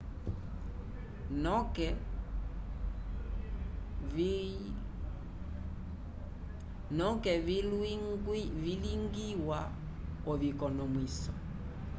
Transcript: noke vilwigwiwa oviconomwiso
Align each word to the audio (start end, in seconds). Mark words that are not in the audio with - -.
noke 1.43 1.87
vilwigwiwa 7.45 9.61
oviconomwiso 10.31 11.31